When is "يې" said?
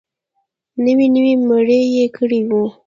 1.95-2.05